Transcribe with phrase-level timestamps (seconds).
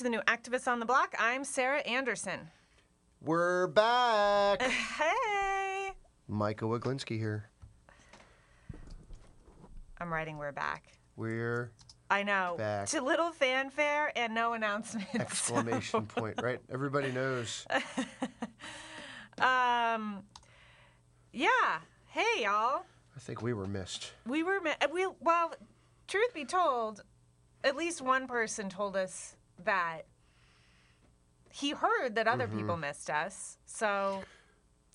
[0.00, 1.14] to the new Activists on the Block.
[1.18, 2.40] I'm Sarah Anderson.
[3.20, 4.62] We're back.
[4.96, 5.90] Hey!
[6.26, 7.50] Micah Wiglinski here.
[10.00, 10.84] I'm writing we're back.
[11.16, 11.72] We're
[12.08, 12.54] I know.
[12.56, 12.88] Back.
[12.88, 15.06] To little fanfare and no announcement.
[15.14, 16.60] exclamation point, right?
[16.72, 17.66] Everybody knows.
[19.38, 20.22] Um,
[21.32, 21.78] yeah.
[22.08, 22.84] Hey, y'all.
[23.16, 24.12] I think we were missed.
[24.26, 24.60] We were,
[24.92, 25.54] we, well,
[26.08, 27.02] truth be told,
[27.64, 30.02] at least one person told us that
[31.50, 32.58] he heard that other mm-hmm.
[32.58, 33.58] people missed us.
[33.66, 34.22] So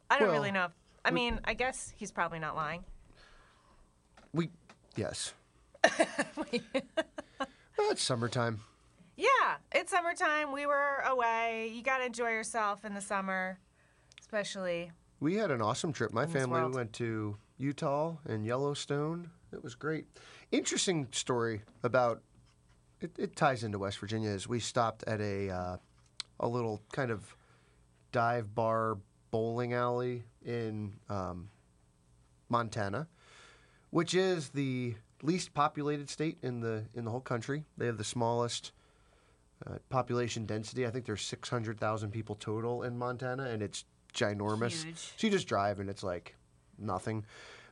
[0.10, 0.66] I don't Well, really know.
[0.66, 0.72] If,
[1.04, 2.84] I mean, I guess he's probably not lying.
[4.34, 4.50] We,
[4.96, 5.34] yes.
[5.98, 8.62] well, it's summertime.
[9.18, 9.28] Yeah,
[9.72, 10.52] it's summertime.
[10.52, 11.72] We were away.
[11.74, 13.60] You got to enjoy yourself in the summer,
[14.20, 14.92] especially.
[15.20, 16.12] We had an awesome trip.
[16.12, 16.76] My family world.
[16.76, 19.30] went to Utah and Yellowstone.
[19.54, 20.08] It was great.
[20.52, 22.22] Interesting story about
[23.06, 25.78] it, it ties into West Virginia is we stopped at a uh,
[26.40, 27.36] a little kind of
[28.12, 28.98] dive bar
[29.32, 31.50] bowling alley in um,
[32.50, 33.08] Montana,
[33.92, 37.64] which is the least populated state in the in the whole country.
[37.78, 38.72] They have the smallest
[39.66, 40.86] uh, population density.
[40.86, 44.84] I think there's 600,000 people total in Montana, and it's ginormous.
[44.84, 44.98] Huge.
[44.98, 46.36] So you just drive, and it's like
[46.78, 47.26] nothing.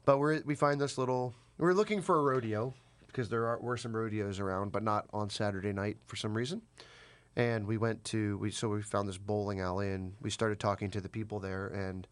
[0.06, 1.34] But we're we find this little.
[1.58, 2.73] We're looking for a rodeo
[3.14, 6.61] because there are were some rodeos around, but not on Saturday night for some reason.
[7.36, 10.89] And we went to we so we found this bowling alley, and we started talking
[10.92, 12.08] to the people there, and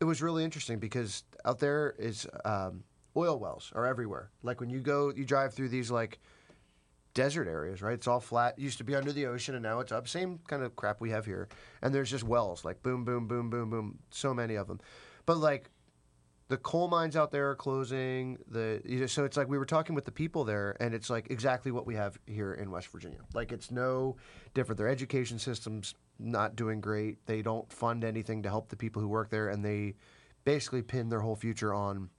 [0.00, 2.82] it was really interesting because out there is um,
[3.16, 4.30] oil wells are everywhere.
[4.42, 6.18] Like when you go, you drive through these like
[7.14, 7.94] desert areas, right?
[7.94, 8.54] It's all flat.
[8.56, 10.08] It used to be under the ocean, and now it's up.
[10.08, 11.48] Same kind of crap we have here.
[11.82, 13.98] And there's just wells, like boom, boom, boom, boom, boom.
[14.10, 14.80] So many of them.
[15.26, 15.70] But like
[16.50, 18.36] the coal mines out there are closing.
[18.48, 21.08] The you know, so it's like we were talking with the people there, and it's
[21.08, 23.20] like exactly what we have here in West Virginia.
[23.32, 24.16] Like it's no
[24.52, 24.76] different.
[24.76, 27.24] Their education system's not doing great.
[27.24, 29.94] They don't fund anything to help the people who work there, and they
[30.42, 32.10] basically pin their whole future on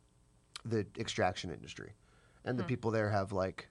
[0.64, 1.92] the extraction industry.
[2.46, 2.70] And the hmm.
[2.70, 3.68] people there have like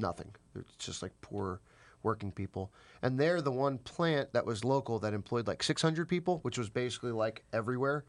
[0.00, 0.34] nothing.
[0.56, 1.60] It's just like poor
[2.02, 2.72] working people.
[3.00, 6.68] And they're the one plant that was local that employed like 600 people, which was
[6.68, 8.04] basically like everywhere.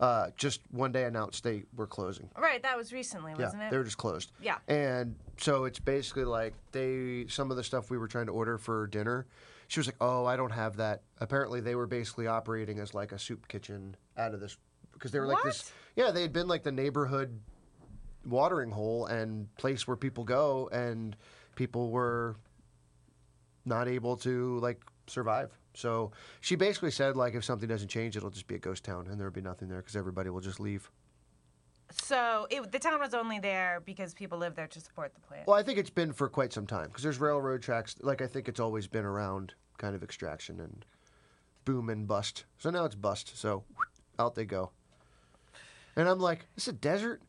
[0.00, 2.30] Uh, just one day announced they were closing.
[2.38, 3.70] Right, that was recently, wasn't yeah, it?
[3.72, 4.30] they were just closed.
[4.40, 4.58] Yeah.
[4.68, 8.58] And so it's basically like they some of the stuff we were trying to order
[8.58, 9.26] for dinner.
[9.66, 13.10] She was like, "Oh, I don't have that." Apparently, they were basically operating as like
[13.10, 14.56] a soup kitchen out of this
[14.92, 15.72] because they were like this.
[15.96, 17.40] Yeah, they had been like the neighborhood
[18.24, 21.16] watering hole and place where people go, and
[21.56, 22.36] people were
[23.64, 25.50] not able to like survive.
[25.78, 29.06] So she basically said like if something doesn't change, it'll just be a ghost town,
[29.08, 30.90] and there'll be nothing there because everybody will just leave.
[31.90, 35.46] So it, the town was only there because people live there to support the plant.
[35.46, 37.94] Well, I think it's been for quite some time because there's railroad tracks.
[38.02, 40.84] Like I think it's always been around kind of extraction and
[41.64, 42.44] boom and bust.
[42.58, 43.38] So now it's bust.
[43.38, 43.62] So
[44.18, 44.72] out they go.
[45.94, 47.22] And I'm like, it's a desert.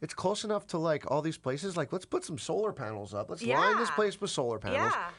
[0.00, 1.76] It's close enough to like all these places.
[1.76, 3.28] Like, let's put some solar panels up.
[3.28, 4.92] Let's line this place with solar panels.
[4.94, 5.10] Yeah.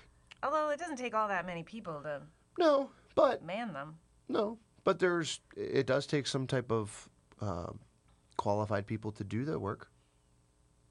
[0.42, 2.24] Although it doesn't take all that many people to
[2.58, 3.96] No, but man them.
[4.30, 5.40] no, but there's.
[5.56, 7.80] It does take some type of um,
[8.38, 9.90] qualified people to do the work.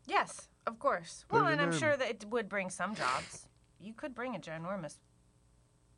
[0.06, 1.24] Yes, of course.
[1.28, 1.78] Put well, and I'm there.
[1.78, 3.46] sure that it would bring some jobs.
[3.80, 4.98] You could bring a ginormous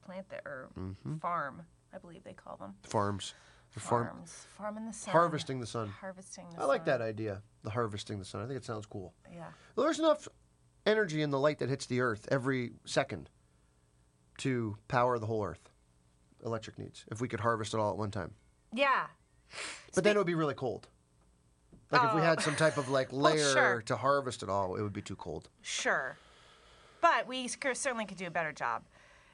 [0.05, 1.17] plant there, or Mm-hmm.
[1.19, 1.63] farm,
[1.95, 2.75] I believe they call them.
[2.83, 3.35] Farms,
[3.71, 4.47] farm, Farms.
[4.57, 5.13] Farm in the sun.
[5.13, 5.89] harvesting the sun.
[6.01, 7.43] Harvesting the I like that idea.
[7.63, 8.43] The harvesting the sun.
[8.43, 9.15] I think it sounds cool.
[9.33, 9.47] Yeah.
[9.77, 10.29] Well, there's enough
[10.87, 13.31] energy in the light that hits the earth every second
[14.43, 15.69] to power the whole earth.
[16.45, 17.05] Electric needs.
[17.11, 18.33] If we could harvest it all at one time.
[18.75, 19.07] Yeah.
[19.95, 20.89] But then it would be really cold.
[21.91, 22.25] Like if we Oh.
[22.25, 23.83] had some type of like Well, layer sure.
[23.87, 25.49] to harvest it all, it would be too cold.
[25.61, 26.17] Sure.
[27.01, 28.83] But we certainly could do a better job.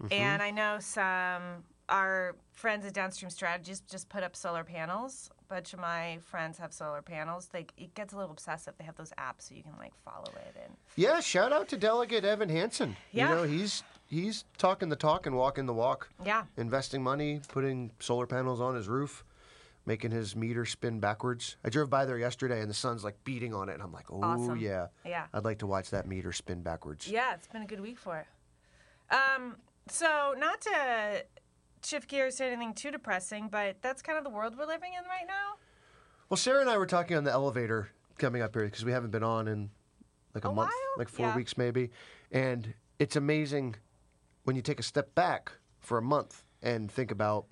[0.03, 0.13] Mm-hmm.
[0.13, 5.31] And I know some, our friends at Downstream Strategies just put up solar panels.
[5.41, 7.49] A bunch of my friends have solar panels.
[7.53, 8.75] They, it gets a little obsessive.
[8.79, 10.57] They have those apps so you can like follow it.
[10.65, 12.97] And Yeah, shout out to Delegate Evan Hansen.
[13.13, 13.29] Yeah.
[13.31, 16.09] You know, he's he's talking the talk and walking the walk.
[16.25, 16.45] yeah.
[16.57, 19.25] Investing money, putting solar panels on his roof,
[19.87, 21.57] making his meter spin backwards.
[21.65, 24.11] I drove by there yesterday and the sun's like beating on it and I'm like,
[24.11, 24.59] "Oh Awesome.
[24.59, 24.89] yeah.
[25.05, 25.27] Yeah.
[25.33, 28.19] I'd like to watch that meter spin backwards." Yeah, it's been a good week for
[28.19, 28.27] it.
[29.15, 29.57] Um,
[29.89, 31.25] so not to
[31.83, 35.05] shift gears to anything too depressing, but that's kind of the world we're living in
[35.09, 35.55] right now.
[36.29, 37.89] Well, Sarah and I were talking on the elevator
[38.19, 39.71] coming up here because we haven't been on in
[40.35, 40.99] like a, A month, while?
[40.99, 41.37] like four Yeah.
[41.37, 41.91] weeks maybe.
[42.31, 43.77] And it's amazing
[44.49, 47.45] when you take a step back for a month and think about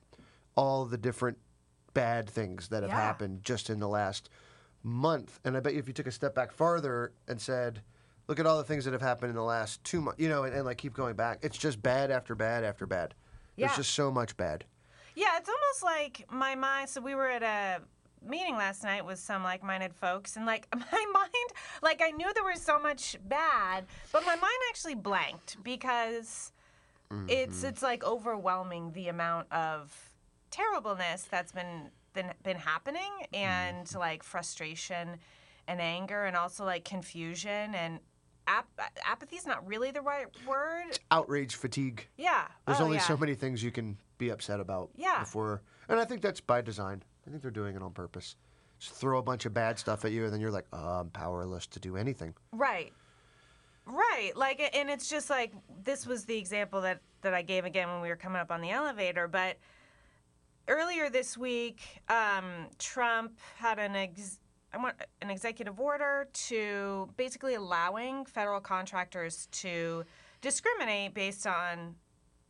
[0.57, 1.37] all the different
[1.93, 2.97] bad things that have Yeah.
[2.97, 4.31] happened just in the last
[4.83, 5.39] month.
[5.45, 7.83] And I bet you if you took a step back farther and said,
[8.29, 10.45] Look at all the things that have happened in the last two months, you know,
[10.45, 11.41] and, and like keep going back.
[11.43, 13.13] It's just bad after bad after bad.
[13.57, 13.67] Yeah.
[13.67, 14.65] There's just so much bad.
[15.15, 16.89] Yeah, it's almost like my mind.
[16.89, 17.83] So we were at a
[18.27, 21.51] meeting last night with some like-minded folks, and like my mind,
[21.83, 26.53] like I knew there was so much bad, but my mind actually blanked because
[27.29, 27.67] it's mm-hmm.
[27.67, 29.95] it's like overwhelming the amount of
[30.51, 33.99] terribleness that's been been, been happening, and mm-hmm.
[33.99, 35.19] like frustration
[35.69, 38.01] and anger, and also like confusion and.
[38.49, 41.01] Ap- apathy is not really the right word.
[41.11, 42.07] Outrage, fatigue.
[42.17, 42.47] Yeah.
[42.65, 43.03] There's oh, only yeah.
[43.03, 45.19] so many things you can be upset about Yeah.
[45.19, 47.03] before, and I think that's by design.
[47.27, 48.37] I think they're doing it on purpose.
[48.79, 51.11] Just throw a bunch of bad stuff at you, and then you're like, oh, I'm
[51.11, 52.35] powerless to do anything.
[52.53, 52.93] Right.
[53.87, 54.33] Right.
[54.37, 55.53] Like and it's just like
[55.85, 58.61] this was the example that that I gave again when we were coming up on
[58.61, 59.57] the elevator, but
[60.69, 64.41] earlier this week um, Trump had an ex-
[64.73, 70.05] I want an executive order to basically allowing federal contractors to
[70.41, 71.95] discriminate based on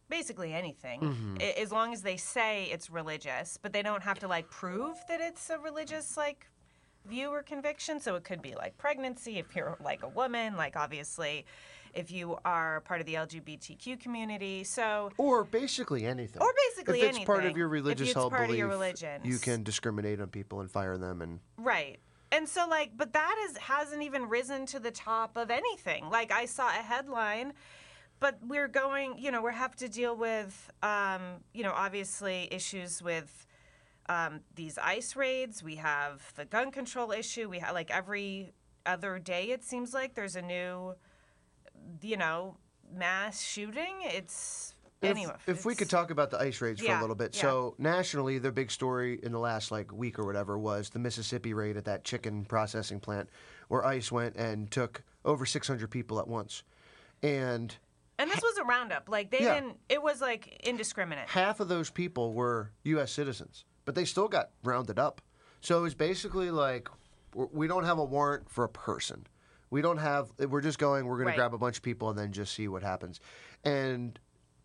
[0.09, 4.29] basically anything a- as long as they say it's religious but they don't have to
[4.29, 6.47] like prove that it's a religious like
[7.07, 10.77] view or conviction so it could be like pregnancy if you're like a woman like
[10.77, 11.45] obviously
[11.95, 16.43] if you are part of the lgbtq community so Or basically anything.
[16.43, 17.59] Or basically if it's part of anything.
[17.59, 19.21] your If religious it's held part of belief, your religion.
[19.25, 21.23] you can discriminate on people and fire them.
[21.23, 21.99] And Right.
[22.33, 26.11] And so like but that is hasn't even risen to the top of anything.
[26.11, 27.53] Like I saw a headline
[28.19, 31.21] but we're going, you know, we have to deal with um,
[31.53, 33.47] you know, obviously issues with
[34.09, 35.63] um, these ICE raids.
[35.63, 37.49] We have the gun control issue.
[37.49, 38.53] We have like every
[38.85, 40.95] other day it seems like there's a new
[42.03, 42.57] you know,
[42.95, 43.95] mass shooting.
[44.03, 45.35] It's if, anyway.
[45.47, 47.35] if we could talk about the ice raids for a little bit.
[47.37, 47.43] yeah.
[47.43, 51.55] So nationally, the big story in the last like week or whatever was the Mississippi
[51.55, 53.29] raid at that chicken processing plant,
[53.69, 56.63] where ICE went and took over 600 people at once,
[57.23, 57.75] and
[58.19, 59.09] And this was a roundup.
[59.09, 59.55] Like they Yeah.
[59.55, 59.79] didn't.
[59.89, 61.29] It was like indiscriminate.
[61.29, 63.13] half of those people were U.S.
[63.13, 65.23] citizens, but they still got rounded up.
[65.63, 66.89] So it was basically like
[67.35, 69.27] we're- don't have a warrant for a person.
[69.71, 70.31] We don't have.
[70.39, 71.07] Eh, we're just going.
[71.07, 71.33] We're going Right.
[71.33, 73.21] to grab a bunch of people and then just see what happens.
[73.65, 74.19] And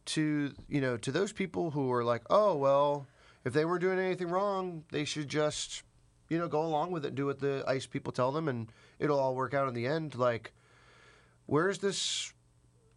[0.07, 3.07] to you know, to those people who are like, oh well,
[3.45, 5.83] if they weren't doing anything wrong, they should just
[6.29, 9.19] you know go along with it, do what the ICE people tell them, and it'll
[9.19, 10.15] all work out in the end.
[10.15, 10.53] Like,
[11.45, 12.33] where's this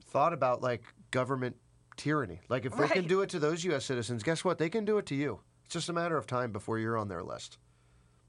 [0.07, 1.57] thought about like government
[1.97, 2.41] tyranny?
[2.49, 3.85] Like, if they can do it to those U.S.
[3.85, 4.59] citizens, guess what?
[4.59, 5.41] They can do it to you.
[5.65, 7.59] It's just a matter of time before you're on their list.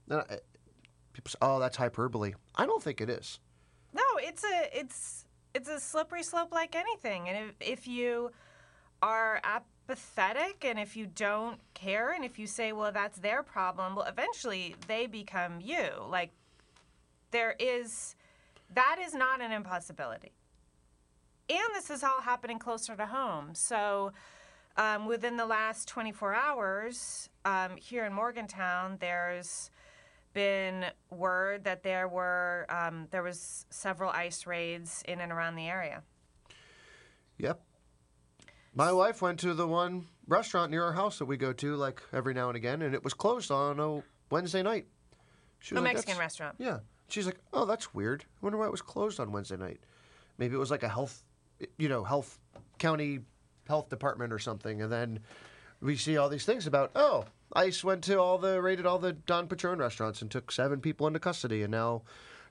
[0.08, 0.40] And I-
[1.12, 3.40] people say, "Oh, that's hyperbole." I don't think it is.
[3.92, 5.24] No, it's a it's
[5.54, 7.28] it's a slippery slope like anything.
[7.28, 8.30] And if if you
[9.02, 13.94] are apathetic and if you don't care and if you say, well, that's their problem,
[13.94, 15.88] well, eventually they become you.
[16.08, 16.32] Like
[17.30, 18.16] there is
[18.74, 20.32] that is not an impossibility.
[21.48, 23.54] And this is all happening closer to home.
[23.54, 24.12] So
[24.76, 29.70] um, within the last 24 hours um, here in Morgantown, there's
[30.34, 35.66] been word that there were um, there was several ice raids in and around the
[35.66, 36.02] area.
[37.38, 37.60] Yep.
[38.74, 42.02] My wife went to the one restaurant near our house that we go to like
[42.12, 44.86] every now and again, and it was closed on a Wednesday night.
[45.60, 46.56] She A like, Mexican "That's- restaurant.
[46.58, 46.80] Yeah.
[47.08, 48.24] She's like, "Oh, that's weird.
[48.24, 49.80] I wonder why it was closed on Wednesday night.
[50.38, 51.22] Maybe it was like a health,
[51.78, 52.38] you know, health
[52.78, 53.20] county
[53.68, 55.20] health department or something." And then
[55.80, 59.12] we see all these things about, "Oh, ICE went to all the raided all the
[59.12, 62.02] Don Patron restaurants and took seven people into custody, and now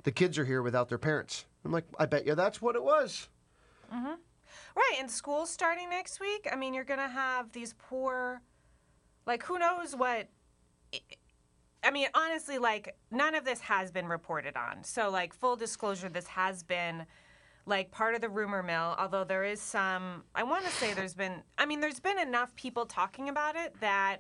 [0.04, 2.84] the kids are here without their parents." I'm like, "I bet you that's what it
[2.84, 3.30] was."
[3.94, 4.14] Mm-hmm.
[4.76, 6.48] Right, and school's starting next week.
[6.52, 8.42] I mean, you're to have these poor,
[9.26, 10.28] like, who knows what.
[11.84, 14.84] I mean, honestly, like, none of this has been reported on.
[14.84, 17.06] So, like, full disclosure, this has been,
[17.66, 20.24] like, part of the rumor mill, although there is some.
[20.36, 21.42] I want to say there's been.
[21.58, 24.18] I mean, there's been enough people talking about it that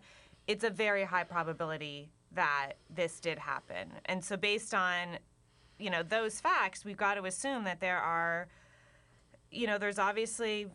[0.48, 3.92] it's a very high probability that this did happen.
[4.06, 5.20] And so, based on,
[5.80, 8.48] you know, those facts, we've got to assume that there are
[9.56, 10.68] you know, there's obviously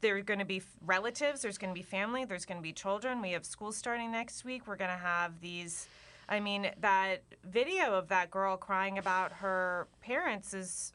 [0.00, 2.72] there are going to be relatives, there's going to be family, there's going to be
[2.72, 3.22] children.
[3.22, 4.66] We have school starting next week.
[4.66, 5.88] We're going to have these.
[6.28, 10.92] I mean, that video of that girl crying about her parents is,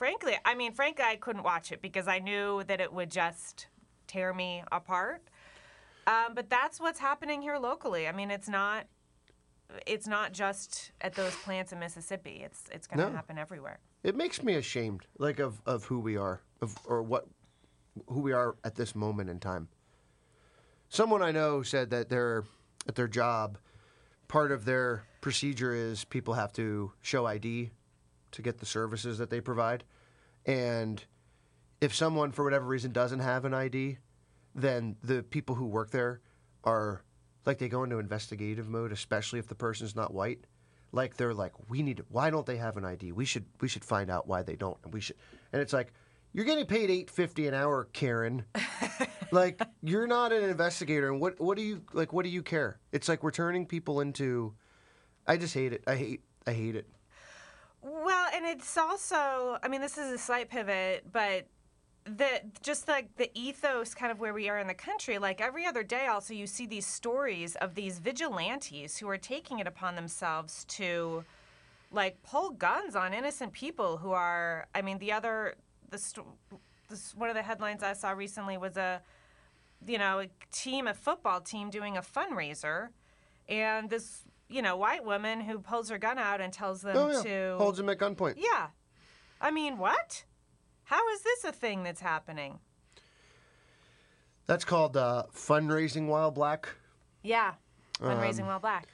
[0.00, 3.66] frankly, I mean, frankly, I couldn't watch it because I knew that it would just
[4.06, 5.20] tear me apart.
[6.06, 8.08] Um, but that's what's happening here locally.
[8.08, 8.86] I mean, it's not.
[9.86, 12.40] It's not just at those plants in Mississippi.
[12.42, 13.14] It's it's going to No.
[13.14, 13.78] happen everywhere.
[14.02, 17.26] It makes me ashamed, like of, of who we are, of or what
[18.08, 19.68] who we are at this moment in time.
[20.88, 22.44] Someone I know said that their
[22.88, 23.58] at their job,
[24.28, 27.70] part of their procedure is people have to show ID
[28.32, 29.84] to get the services that they provide.
[30.46, 31.04] and
[31.80, 33.98] if someone for whatever reason doesn't have an ID,
[34.54, 36.20] then the people who work there
[36.64, 37.02] are
[37.46, 40.44] like they go into investigative mode, especially if the person's not white.
[40.92, 41.98] Like they're like, we need.
[41.98, 43.12] To, why don't they have an ID?
[43.12, 43.46] We should.
[43.60, 44.76] We should find out why they don't.
[44.84, 45.16] And we should.
[45.52, 45.92] And it's like,
[46.32, 48.44] you're getting paid eight fifty an hour, Karen.
[49.30, 52.12] like you're not an investigator, and what what do you like?
[52.12, 52.80] What do you care?
[52.92, 54.54] It's like we're turning people into.
[55.26, 55.84] I just hate it.
[55.86, 56.22] I hate.
[56.46, 56.88] I hate it.
[57.82, 61.46] Well, and it's also, I mean, this is a slight pivot, but
[62.04, 65.66] the just like the ethos kind of where we are in the country like every
[65.66, 69.94] other day also you see these stories of these vigilantes who are taking it upon
[69.94, 71.22] themselves to
[71.92, 75.54] like pull guns on innocent people who are i mean the other
[75.90, 76.22] the
[76.88, 79.02] this, one of the headlines i saw recently was a
[79.86, 82.88] you know a team a football team doing a fundraiser
[83.48, 87.10] and this you know white woman who pulls her gun out and tells them Oh
[87.10, 88.34] yeah, to holds him at gunpoint.
[88.36, 88.68] yeah.
[89.40, 90.24] I mean, what?
[90.84, 92.58] How is this a thing that's happening?
[94.46, 96.68] That's called uh, fundraising while black.
[97.22, 97.54] Yeah.
[98.00, 98.88] Fundraising while black.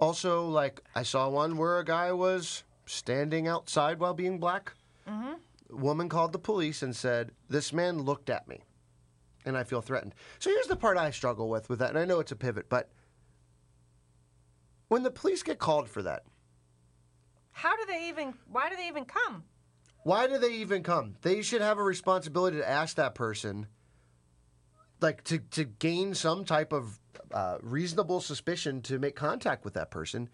[0.00, 4.72] Also, like I saw one where a guy was standing outside while being black.
[5.08, 5.80] Mm-hmm.
[5.80, 8.60] Woman called the police and said, "This man looked at me,
[9.44, 12.04] and I feel threatened." So here's the part I struggle with with that, and I
[12.04, 12.88] know it's a pivot, but
[14.92, 16.22] when the police get called for that,
[17.52, 19.44] How do they even, why do they even come?
[20.04, 21.14] why do they even come?
[21.22, 23.68] They should have a responsibility to ask that person,
[25.00, 26.98] like to to gain some type of
[27.32, 30.28] uh, reasonable suspicion to make contact with that person.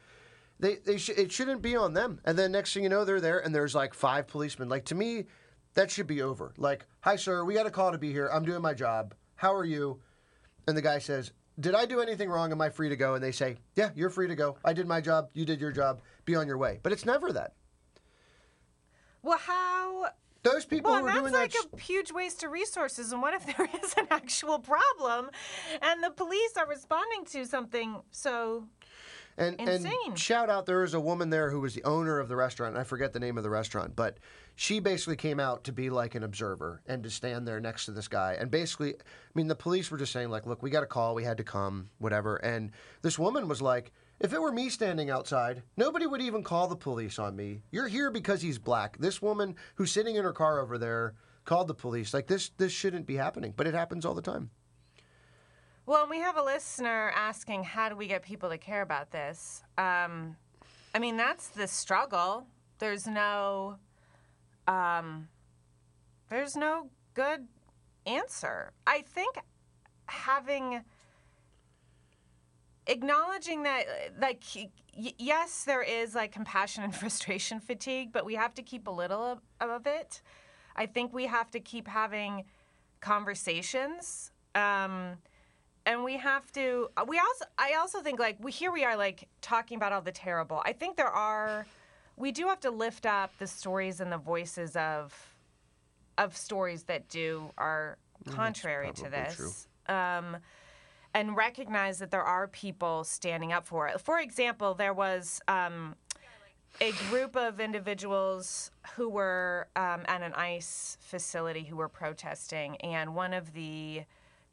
[0.59, 2.19] They they sh- it shouldn't be on them.
[2.25, 4.71] And then next thing you know, they're there, and there's like five policemen.
[4.71, 5.27] Like to me,
[5.75, 6.55] that should be over.
[6.57, 8.29] Like, hi sir, we got a call to be here.
[8.33, 9.15] I'm doing my job.
[9.37, 10.01] How are you?
[10.67, 12.53] And the guy says, Did I do anything wrong?
[12.53, 13.15] Am I free to go?
[13.15, 14.57] And they say, Yeah, you're free to go.
[14.65, 15.31] I did my job.
[15.35, 16.01] You did your job.
[16.25, 16.79] Be on your way.
[16.83, 17.55] But it's never that.
[19.23, 20.07] Well, how?
[20.45, 21.67] Those people Well, who are that's doing like that.
[21.75, 23.13] a huge waste of resources.
[23.13, 25.31] And what if there is an actual problem
[25.83, 28.65] and the police are responding to something so.
[29.39, 29.93] And, Insane.
[30.07, 32.77] and shout out, there was a woman there who was the owner of the restaurant.
[32.77, 34.19] I forget the name of the restaurant, but
[34.57, 37.93] she basically came out to be like an observer and to stand there next to
[37.93, 38.37] this guy.
[38.39, 38.99] And basically, I
[39.37, 41.45] mean, the police were just saying, like, look, we got a call, we had to
[41.45, 42.37] come, whatever.
[42.37, 46.67] And this woman was like, if it were me standing outside, nobody would even call
[46.67, 47.63] the police on me.
[47.71, 48.99] You're here because he's black.
[48.99, 51.15] This woman who's sitting in her car over there
[51.45, 52.13] called the police.
[52.13, 54.51] Like this, this shouldn't be happening, but it happens all the time.
[55.89, 59.11] Well, and we have a listener asking, how do we get people to care about
[59.11, 59.63] this?
[59.79, 60.37] Um,
[60.95, 62.47] I mean, that's the struggle.
[62.79, 63.79] There's no,
[64.67, 65.29] um,
[66.29, 67.49] there's no good
[68.05, 68.73] answer.
[68.87, 69.39] I think
[70.05, 70.85] having,
[72.87, 73.85] acknowledging that,
[74.21, 74.43] like,
[74.93, 79.23] yes, there is like compassion and frustration fatigue, but we have to keep a little
[79.23, 80.21] of, of it.
[80.77, 82.45] I think we have to keep having
[83.01, 84.33] conversations.
[84.55, 85.17] Um,
[85.89, 89.27] and we have to we also i also think like we here we are like
[89.41, 90.63] talking about all the terrible.
[90.65, 91.67] I think there are
[92.17, 95.35] we do have to lift up the stories and the voices of
[96.19, 97.97] of stories that do are
[98.31, 100.37] contrary to this um,
[101.15, 104.01] and recognize that there are people standing up for it.
[104.01, 105.95] For example there was um,
[106.81, 113.15] a group of individuals who were um, at an ice facility who were protesting and
[113.15, 114.03] one of the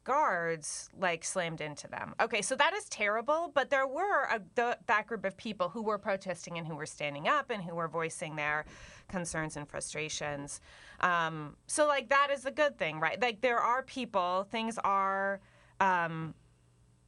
[0.06, 2.14] guards like slammed into them.
[2.20, 5.82] Okay, so that is terrible, but there were a, the, that group of people who
[5.82, 8.64] were protesting and who were standing up and who were voicing their
[9.08, 10.60] concerns and frustrations.
[11.00, 13.20] Um, so, like, that is a good thing, right?
[13.20, 15.40] Like, there are people, things are
[15.80, 16.34] um,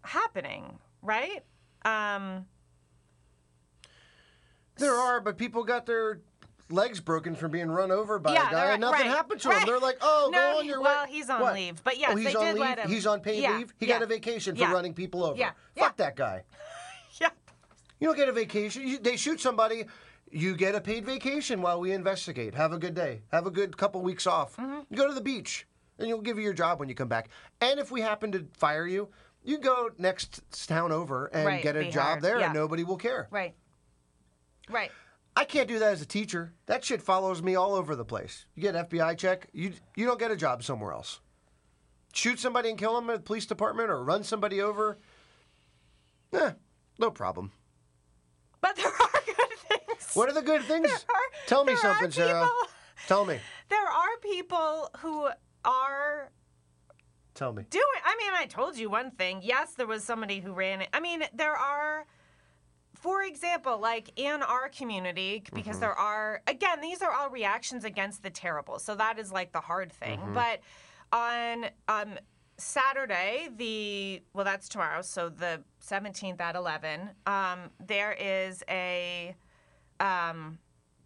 [0.03, 1.45] happening, right?
[1.85, 2.47] Um,
[4.77, 6.21] There are, but people got their
[6.71, 9.49] legs broken from being run over by Yeah, a guy, and nothing right, happened to
[9.49, 9.61] right.
[9.61, 9.67] him.
[9.67, 11.55] They're like, "Oh, No, go on he- your well, way." he's on What?
[11.55, 12.61] leave, but yes, oh, he's they on did leave.
[12.61, 13.75] let him- He's on paid yeah, leave.
[13.79, 15.39] He yeah, got a vacation for yeah, running people over.
[15.39, 16.05] yeah, Fuck yeah.
[16.05, 16.43] that guy.
[17.21, 17.31] yeah.
[18.01, 18.87] You don't get a vacation.
[18.87, 19.85] You, they shoot somebody.
[20.31, 22.55] You get a paid vacation while we investigate.
[22.55, 23.23] Have a good day.
[23.33, 24.57] Have a good couple weeks off.
[24.57, 24.81] Mm-hmm.
[24.91, 25.67] You go to the beach,
[25.99, 27.31] and you'll give you your job when you come back.
[27.63, 29.09] And if we happen to fire you,
[29.43, 32.23] you go next town over and Right, get a job hired.
[32.23, 32.47] there, Yeah.
[32.47, 33.27] and nobody will care.
[33.31, 33.55] Right.
[34.69, 34.93] Right.
[35.39, 36.53] I can't do that as a teacher.
[36.67, 38.45] That shit follows me all over the place.
[38.57, 41.21] You get an FBI check, you you don't get a job somewhere else.
[42.13, 44.99] Shoot somebody and kill them at the police department or run somebody over.
[46.33, 46.51] Eh,
[46.99, 47.53] no problem.
[48.61, 50.15] But there are good things.
[50.15, 50.89] What are the good things?
[50.89, 52.49] There are- Tell me something, Sarah.
[53.07, 53.39] Tell me.
[53.69, 55.29] There are people who
[55.65, 56.33] are
[57.35, 57.63] Tell me.
[57.71, 57.85] doing.
[58.05, 59.41] I mean, I told you one thing.
[59.45, 60.89] Yes, there was somebody who ran it.
[60.93, 62.07] I mean, there are
[63.01, 65.81] for example, like in our community, because Mm-hmm.
[65.81, 68.79] there are, again, these are all reactions against the terrible.
[68.79, 70.19] So that is like the hard thing.
[70.19, 70.35] Mm-hmm.
[70.35, 70.61] But
[71.13, 72.19] on um,
[72.57, 79.37] Saturday, the, well, that's tomorrow, so the 17th at 11, um, there is a,
[80.01, 80.59] um,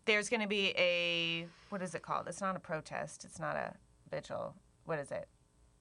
[0.07, 2.27] there's going to be a, what is it called?
[2.27, 3.75] It's not a protest, it's not a
[4.11, 4.55] vigil.
[4.87, 5.29] What is it?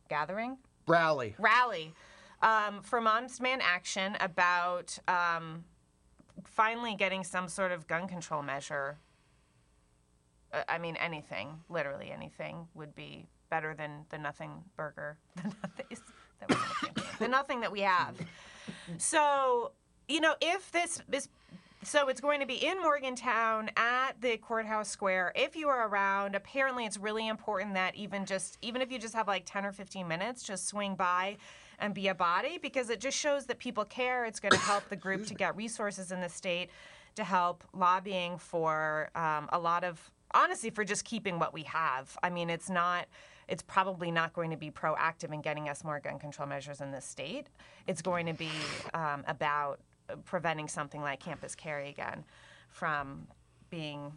[0.10, 0.58] Gathering?
[0.88, 1.36] Rally.
[1.40, 1.94] rally
[2.42, 5.64] um, for Moms Demand Action about um,
[6.44, 8.98] finally getting some sort of gun control measure.
[10.54, 15.18] Uh, I mean, anything, literally anything, would be better than the nothing burger.
[16.42, 18.16] The nothing, the nothing that we have.
[18.98, 19.74] So,
[20.08, 21.30] you know, if this is
[21.84, 25.32] so it's going to be in Morgantown at the courthouse square.
[25.36, 29.16] If you are around, apparently it's really important that even just even if you just
[29.16, 31.38] have like 10 or 15 minutes, just swing by
[31.82, 34.26] and be a body because it just shows that people care.
[34.26, 36.70] It's going to help the group to get resources in the state
[37.16, 42.18] to help lobbying for um, a lot of honestly for just keeping what we have.
[42.24, 43.08] I mean, it's not
[43.48, 46.92] it's probably not going to be proactive in getting us more gun control measures in
[46.92, 47.48] this state.
[47.86, 48.50] It's going to be
[48.94, 49.82] um, about
[50.24, 52.24] preventing something like campus carry again
[52.70, 53.28] from
[53.70, 54.14] being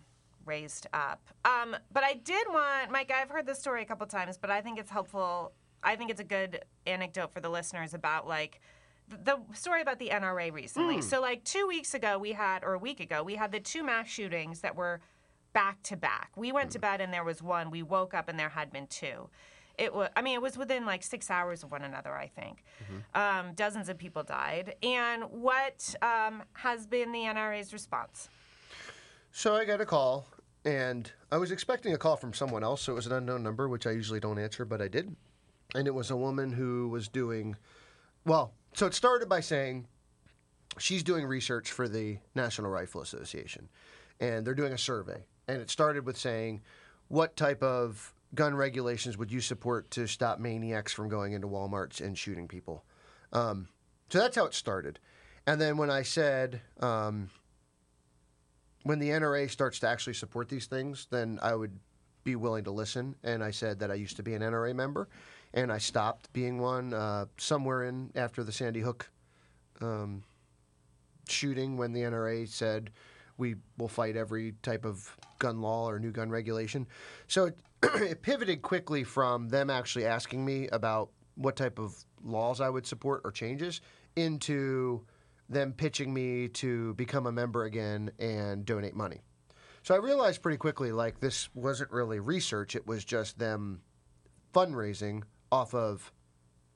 [0.46, 1.20] raised up.
[1.44, 4.60] Um, but I did want, Mike, I've heard this story a couple times, but I
[4.60, 5.52] think it's helpful.
[5.84, 8.60] I think it's a good anecdote for the listeners about like
[9.08, 10.96] the story about the NRA recently.
[11.02, 13.82] So, like two weeks ago, we had, or a week ago, we had the two
[13.82, 15.00] mass shootings that were
[15.52, 16.30] back to back.
[16.36, 17.70] We went to bed and there was one.
[17.70, 19.28] We woke up and there had been two.
[19.76, 22.64] It was, I mean, it was within like six hours of one another, I think.
[23.14, 24.76] Um, dozens of people died.
[24.82, 28.28] And what um, has been the NRA's response?
[29.32, 30.28] So I got a call,
[30.64, 33.68] and I was expecting a call from someone else, so it was an unknown number,
[33.68, 35.16] which I usually don't answer, but I did.
[35.74, 37.56] And it was a woman who was doing,
[38.24, 39.86] well, so it started by saying
[40.78, 43.68] she's doing research for the National Rifle Association,
[44.20, 45.26] and they're doing a survey.
[45.48, 46.62] And it started with saying,
[47.08, 52.00] what type of gun regulations would you support to stop maniacs from going into Walmarts
[52.00, 52.84] and shooting people?
[53.32, 53.68] Um,
[54.08, 54.98] so that's how it started.
[55.46, 57.30] And then when I said, um,
[58.84, 61.78] when the NRA starts to actually support these things, then I would
[62.22, 63.14] be willing to listen.
[63.22, 65.08] And I said that I used to be an NRA member,
[65.54, 69.08] and I stopped being one uh, somewhere in after the Sandy Hook
[69.80, 70.24] um,
[71.28, 72.90] shooting when the NRA said
[73.38, 76.86] we will fight every type of gun law or new gun regulation.
[77.28, 82.60] So it, it pivoted quickly from them actually asking me about what type of laws
[82.60, 83.80] I would support or changes
[84.16, 85.04] into
[85.48, 89.20] them pitching me to become a member again and donate money.
[89.82, 93.82] So I realized pretty quickly like this wasn't really research, it was just them
[94.54, 95.22] fundraising
[95.54, 96.12] off of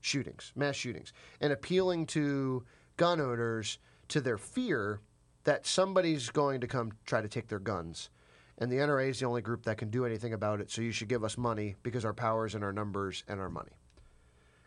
[0.00, 2.64] shootings, mass shootings, and appealing to
[2.96, 5.00] gun owners to their fear
[5.44, 8.10] that somebody's going to come try to take their guns.
[8.58, 10.92] And the NRA is the only group that can do anything about it, so you
[10.92, 13.72] should give us money because our powers and our numbers and our money.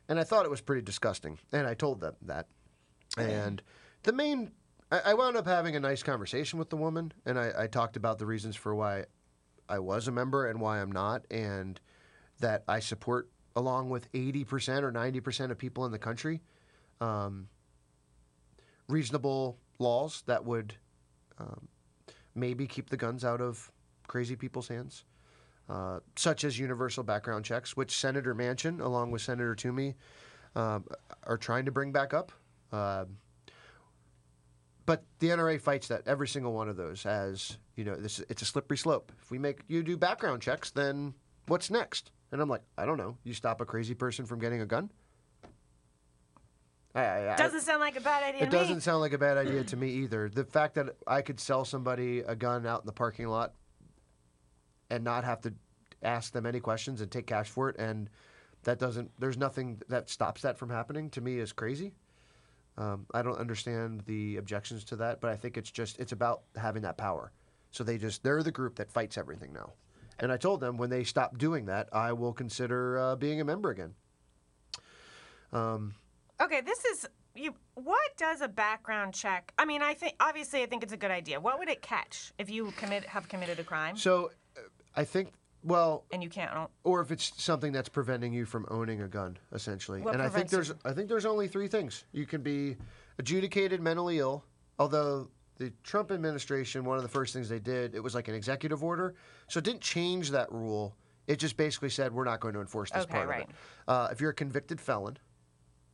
[0.09, 1.39] And I thought it was pretty disgusting.
[1.53, 2.47] And I told them that.
[3.17, 3.61] And
[4.03, 4.51] the main,
[4.91, 7.95] I, I wound up having a nice conversation with the woman, and I, I talked
[7.95, 9.05] about the reasons for why
[9.69, 11.79] I was a member and why I'm not, and
[12.39, 16.41] that I support, along with 80% or 90% of people in the country,
[16.99, 17.47] um,
[18.87, 20.75] reasonable laws that would
[21.37, 21.67] um,
[22.35, 23.71] maybe keep the guns out of
[24.07, 25.05] crazy people's hands,
[25.69, 29.95] uh, such as universal background checks, which Senator Manchin, along with Senator Toomey,
[30.55, 30.85] um,
[31.23, 32.31] are trying to bring back up.
[32.71, 33.17] Um
[34.85, 38.41] but the NRA fights that every single one of those as you know this it's
[38.41, 39.11] a slippery slope.
[39.21, 41.13] If we make you do background checks, then
[41.47, 42.11] what's next?
[42.31, 43.17] And I'm like, I don't know.
[43.23, 44.89] You stop a crazy person from getting a gun?
[46.93, 49.63] I, I, Doesn't sound like a bad idea it doesn't sound like a bad idea
[49.63, 50.29] to me either.
[50.29, 53.53] The fact that I could sell somebody a gun out in the parking lot
[54.89, 55.53] and not have to
[56.03, 58.09] ask them any questions and take cash for it, and
[58.63, 61.93] that doesn't, there's nothing that stops that from happening to me is crazy.
[62.77, 66.41] Um, I don't understand the objections to that, but I think it's just, it's about
[66.57, 67.31] having that power.
[67.71, 69.73] So they just, they're the group that fights everything now.
[70.21, 73.43] And I told them when they stop doing that, I will consider uh, being a
[73.43, 73.93] member again.
[75.51, 75.95] Um,
[76.41, 77.53] Okay, this is you.
[77.75, 79.53] What does a background check?
[79.59, 81.39] I mean, I think obviously I think it's a good idea.
[81.39, 84.61] What would it catch if you commit have committed a crime so uh,
[84.95, 86.51] I think, well, and you can't?
[86.83, 90.01] or if it's something that's preventing you from owning a gun, essentially.
[90.01, 92.05] What and I think there's I think there's only three things.
[92.11, 92.77] You can be
[93.19, 94.43] adjudicated mentally ill,
[94.79, 95.29] although
[95.61, 98.83] the Trump administration, one of the first things they did, it was like an executive
[98.83, 99.13] order,
[99.47, 100.95] so it didn't change that rule.
[101.27, 103.43] It just basically said we're not going to enforce this Okay, part right.
[103.43, 103.55] of it.
[103.87, 105.19] Uh, if you're a convicted felon,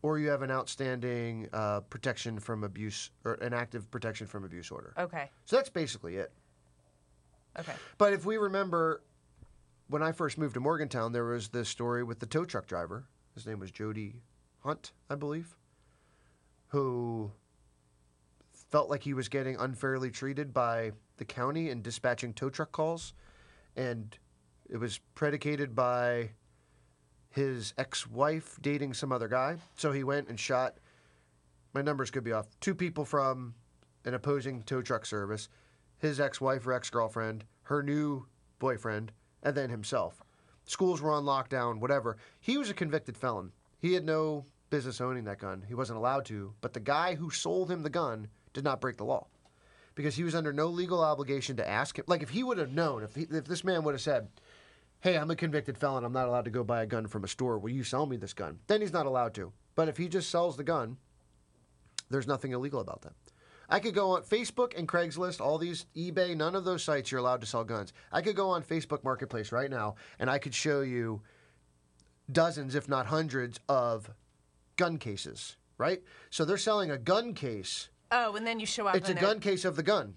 [0.04, 4.72] or you have an outstanding uh, protection from abuse or an active protection from abuse
[4.72, 4.94] order.
[4.98, 5.30] Okay.
[5.44, 6.32] So that's basically it.
[7.60, 7.74] Okay.
[7.98, 9.02] But if we remember,
[9.90, 13.06] when I first moved to Morgantown, there was this story with the tow truck driver.
[13.36, 14.22] His name was Jody
[14.60, 15.58] Hunt, I believe,
[16.68, 17.32] who
[18.70, 23.14] felt like he was getting unfairly treated by the county in dispatching tow truck calls.
[23.76, 24.18] And
[24.70, 26.32] it was predicated by
[27.30, 29.58] his ex wife dating some other guy.
[29.76, 30.80] So he went and shot,
[31.74, 33.54] my numbers could be off, two people from
[34.06, 35.50] an opposing tow truck service
[36.00, 38.26] his ex wife or ex girlfriend, her new
[38.60, 39.12] boyfriend,
[39.44, 40.22] and then himself.
[40.66, 42.18] Schools were on lockdown, whatever.
[42.40, 43.52] He was a convicted felon.
[43.80, 45.64] He had no business owning that gun.
[45.68, 46.54] He wasn't allowed to.
[46.62, 49.28] But the guy who sold him the gun did not break the law
[49.96, 52.06] because he was under no legal obligation to ask him.
[52.08, 54.30] Like, if he would have known, if, he, if this man would have said,
[55.00, 56.04] Hey, I'm a convicted felon.
[56.04, 57.60] I'm not allowed to go buy a gun from a store.
[57.60, 58.60] Will you sell me this gun?
[58.66, 59.54] Then he's not allowed to.
[59.76, 60.98] But if he just sells the gun,
[62.10, 63.14] there's nothing illegal about that.
[63.70, 67.20] I could go on Facebook and Craigslist, all these eBay, none of those sites you're
[67.20, 67.94] allowed to sell guns.
[68.12, 71.22] I could go on Facebook Marketplace right now and I could show you
[72.32, 74.10] dozens, if not hundreds, of
[74.78, 76.02] gun cases, right?
[76.30, 77.90] So they're selling a gun case.
[78.12, 78.96] Oh, and then you show up.
[78.96, 80.16] It's a gun case of the gun.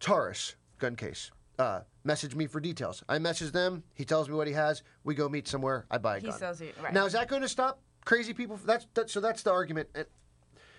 [0.00, 1.30] Taurus gun case.
[1.58, 3.02] Uh, message me for details.
[3.08, 3.82] I message them.
[3.94, 4.82] He tells me what he has.
[5.04, 5.86] We go meet somewhere.
[5.90, 6.24] I buy a gun.
[6.26, 6.38] He gun.
[6.38, 6.92] sells you right.
[6.92, 8.58] Now, is that going to stop crazy people?
[8.64, 9.20] That's that, so.
[9.20, 9.88] That's the argument.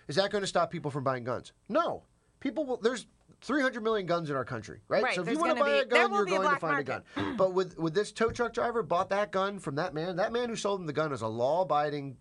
[0.07, 1.53] Is that going to stop people from buying guns?
[1.69, 2.03] No.
[2.39, 2.77] People will.
[2.77, 3.07] There's
[3.41, 5.03] 300 million guns in our country, right?
[5.03, 6.25] Right, so if there's you want to gonna buy be- a there gun, will you're
[6.25, 7.35] be a going to black find a gun.
[7.37, 10.17] but with with this tow truck driver bought that gun from that man.
[10.17, 12.17] That man who sold him the gun is a law-abiding,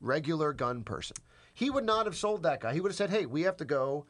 [0.00, 1.16] regular gun person.
[1.52, 2.72] He would not have sold that guy.
[2.72, 4.06] He would have said, "Hey, we have to go."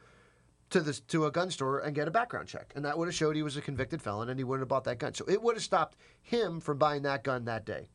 [0.69, 3.13] To this to a gun store and get a background check, and that would have
[3.13, 5.13] showed he was a convicted felon, and he wouldn't have bought that gun.
[5.13, 7.89] So it would have stopped him from buying that gun that day.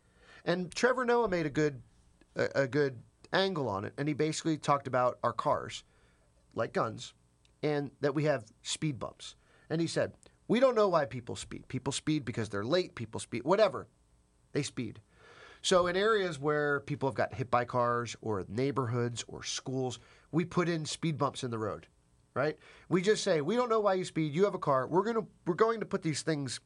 [0.44, 1.82] And Trevor Noah made a good
[2.36, 5.82] a, a good angle on it, and he basically talked about our cars,
[6.54, 7.14] like guns,
[7.64, 9.34] and that we have speed bumps.
[9.68, 10.12] And he said,
[10.46, 11.66] we don't know why people speed.
[11.66, 12.94] People speed because they're late.
[12.94, 13.88] People speed whatever,
[14.52, 15.00] they speed.
[15.62, 19.98] So in areas where people have got hit by cars, or neighborhoods, or schools,
[20.30, 21.86] we put in speed bumps in the road,
[22.34, 22.56] right?
[22.88, 24.34] We just say we don't know why you speed.
[24.34, 24.86] You have a car.
[24.86, 26.60] We're gonna we're going to put these things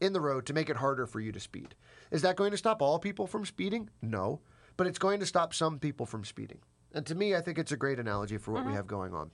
[0.00, 1.74] in the road to make it harder for you to speed.
[2.10, 3.90] Is that going to stop all people from speeding?
[4.00, 4.40] No,
[4.76, 6.60] but it's going to stop some people from speeding.
[6.92, 8.76] And to me, I think it's a great analogy for what we mm-hmm.
[8.76, 9.30] have going on.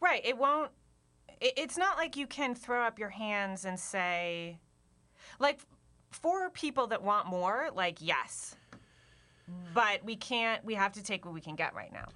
[0.00, 0.24] Right.
[0.24, 0.70] It won't.
[1.40, 4.58] It, it's not like you can throw up your hands and say,
[5.38, 5.60] like,
[6.10, 8.56] for people that want more, like, yes.
[9.74, 12.06] But we can't, we have to take what we can get right now.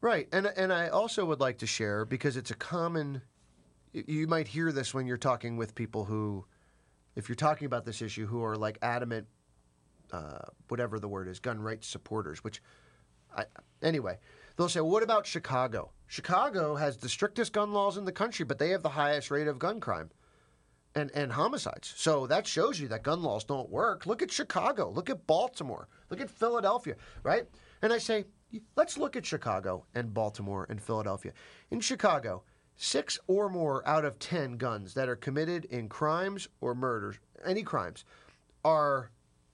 [0.00, 3.22] Right, and and I also would like to share because it's a common.
[3.92, 6.44] You might hear this when you're talking with people who,
[7.14, 9.26] if you're talking about this issue, who are like adamant,
[10.12, 12.44] uh, whatever the word is, gun rights supporters.
[12.44, 12.62] Which,
[13.34, 13.46] I
[13.82, 14.18] anyway,
[14.56, 15.92] they'll say, "What about Chicago?
[16.06, 19.48] Chicago has the strictest gun laws in the country, but they have the highest rate
[19.48, 20.10] of gun crime."
[20.96, 21.92] And, and homicides.
[21.96, 24.06] So that shows you that gun laws don't work.
[24.06, 24.90] Look at Chicago.
[24.90, 25.88] Look at Baltimore.
[26.10, 27.44] Look at Philadelphia, right?
[27.82, 28.24] And I say,
[28.76, 31.32] let's look at Chicago and Baltimore and Philadelphia.
[31.70, 32.42] In Chicago,
[32.76, 37.62] six or more out of 10 guns that are committed in crimes or murders, any
[37.62, 38.04] crimes,
[38.64, 39.10] are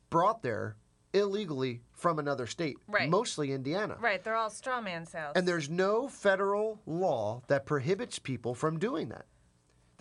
[0.09, 0.77] brought there
[1.13, 3.11] illegally from another state, Right.
[3.11, 3.97] mostly Indiana.
[4.01, 4.23] Right.
[4.23, 5.33] They're all straw man sales.
[5.37, 9.27] And there's no federal law that prohibits people from doing that.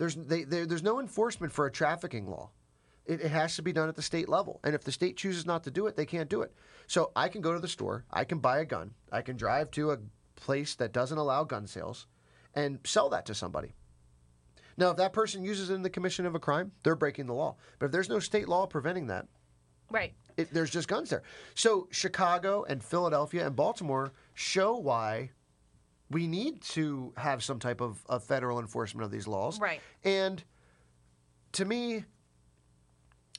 [0.02, 2.50] There's they, there, there's no enforcement for a trafficking law.
[3.06, 5.46] It, it has to be done at the state level, and if the state chooses
[5.46, 6.52] not to do it, they can't do it.
[6.88, 9.70] So I can go to the store, I can buy a gun, I can drive
[9.72, 9.98] to a
[10.34, 12.08] place that doesn't allow gun sales,
[12.52, 13.74] and sell that to somebody.
[14.76, 17.34] Now, if that person uses it in the commission of a crime, they're breaking the
[17.34, 17.54] law.
[17.78, 19.28] But if there's no state law preventing that,
[19.88, 20.14] right.
[20.36, 21.22] it, there's just guns there.
[21.54, 25.30] So Chicago and Philadelphia and Baltimore show why
[26.12, 29.58] we need to have some type of, of federal enforcement of these laws.
[29.58, 29.80] Right.
[30.04, 30.42] And
[31.52, 32.04] to me,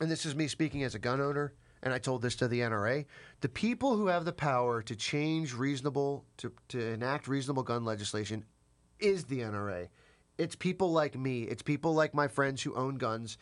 [0.02, 2.62] and this is me speaking as a gun owner, and I told this to the
[2.62, 3.06] NRA,
[3.42, 8.46] the people who have the power to change reasonable, to, to enact reasonable gun legislation
[9.00, 9.90] is the NRA.
[10.38, 13.38] It's people like me, it's people like my friends who own guns.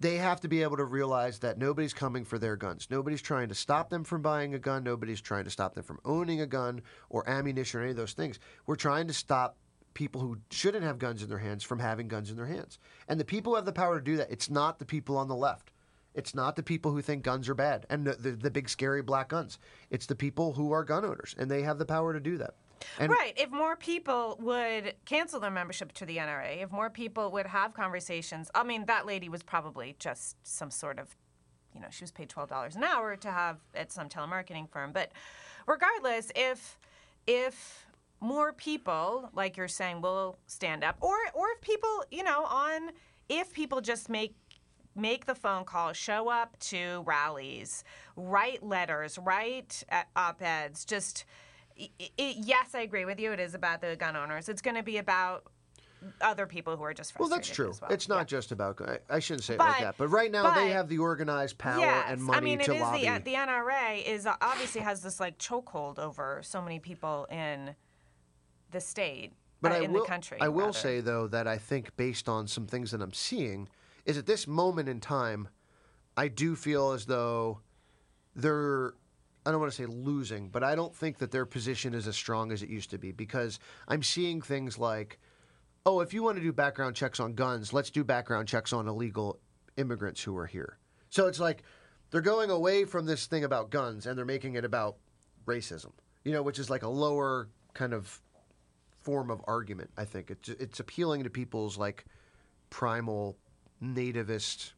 [0.00, 2.88] They have to be able to realize that nobody's coming for their guns.
[2.90, 4.82] Nobody's trying to stop them from buying a gun.
[4.82, 8.12] Nobody's trying to stop them from owning a gun or ammunition or any of those
[8.12, 8.40] things.
[8.66, 9.56] We're trying to stop
[9.94, 12.78] people who shouldn't have guns in their hands from having guns in their hands.
[13.08, 15.28] And the people who have the power to do that, it's not the people on
[15.28, 15.70] the left.
[16.14, 19.02] It's not the people who think guns are bad and the, the, the big scary
[19.02, 19.58] black guns.
[19.90, 22.54] It's the people who are gun owners, and they have the power to do that.
[22.98, 23.32] And right.
[23.36, 27.74] If more people would cancel their membership to the NRA, if more people would have
[27.74, 31.16] conversations, I mean, that lady was probably just some sort of
[31.74, 34.92] you know, she was paid twelve dollars an hour to have at some telemarketing firm.
[34.92, 35.12] But
[35.66, 36.78] regardless, if
[37.26, 37.86] if
[38.20, 42.90] more people, like you're saying, will stand up, or or if people, you know, on
[43.28, 44.34] if people just make
[44.96, 47.82] make the phone call, show up to rallies,
[48.14, 51.24] write letters, write uh, op-eds, just
[51.76, 53.32] it, it, yes, I agree with you.
[53.32, 54.48] It is about the gun owners.
[54.48, 55.44] It's going to be about
[56.20, 57.30] other people who are just frustrated.
[57.30, 57.72] Well, that's true.
[57.80, 57.90] well.
[57.90, 58.24] It's not Yeah.
[58.36, 58.80] just about.
[58.80, 59.96] I, I shouldn't say it But- like that.
[59.96, 62.74] But right now they have the organized power Yes, and money I mean, it to
[62.74, 63.08] is lobby.
[63.08, 67.74] the the NRA is uh, obviously has this like chokehold over so many people in
[68.70, 69.32] the state,
[69.62, 70.36] But uh, in will, the country.
[70.40, 70.72] I will rather.
[70.78, 73.68] say though that I think based on some things that I'm seeing,
[74.04, 75.48] is at this moment in time,
[76.18, 77.60] I do feel as though
[78.36, 78.94] they're.
[79.46, 82.16] I don't want to say losing, but I don't think that their position is as
[82.16, 85.18] strong as it used to be because I'm seeing things like,
[85.84, 88.88] oh, if you want to do background checks on guns, let's do background checks on
[88.88, 89.38] illegal
[89.76, 90.78] immigrants who are here.
[91.10, 91.62] So it's like
[92.10, 94.96] they're going away from this thing about guns and they're making it about
[95.46, 95.92] racism,
[96.24, 98.20] you know, which is like a lower kind of
[99.00, 99.90] form of argument.
[99.96, 102.04] I think it's it's appealing to people's like
[102.70, 103.36] primal
[103.82, 104.72] nativist.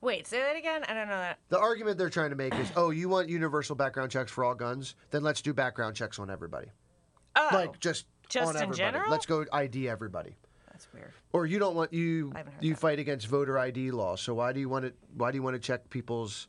[0.00, 0.84] Wait, say that again.
[0.88, 1.38] I don't know that.
[1.48, 4.54] The argument they're trying to make is, oh, you want universal background checks for all
[4.54, 4.94] guns?
[5.10, 6.68] Then let's do background checks on everybody.
[7.36, 8.78] Oh, Like just Just on in everybody.
[8.78, 9.10] general?
[9.10, 10.36] Let's go ID everybody.
[10.70, 11.12] that's weird.
[11.32, 12.80] Or you don't want you I haven't heard you that.
[12.80, 14.20] fight against voter ID laws.
[14.20, 16.46] So why do you want to why do you want to check people's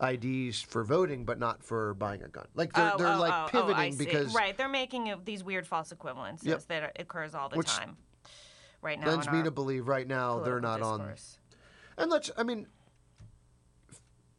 [0.00, 2.46] IDs for voting but not for buying a gun?
[2.54, 5.42] Like they're, oh, they're oh, like oh, oh pivoting oh, because right, they're making these
[5.44, 6.66] weird false equivalences Yep.
[6.68, 7.96] that occurs all the Which time.
[8.80, 11.12] Right now, lends me to believe right now they're not on.
[11.98, 12.66] And let's, I mean,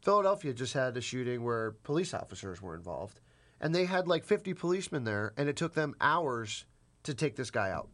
[0.04, 3.20] Philadelphia just had a shooting where police officers were involved,
[3.60, 6.66] and they had like 50 policemen there, and it took them hours
[7.04, 7.88] to take this guy out.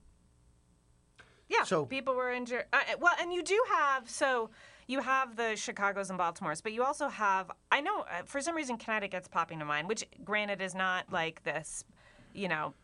[1.48, 2.64] Yeah, So- people were injured.
[2.72, 4.50] Uh, well, and you do have so
[4.86, 8.56] you have the Chicago's and Baltimore's, but you also have I know uh, for some
[8.56, 11.84] reason Connecticut's popping to mind, which granted is not like this,
[12.34, 12.74] you know,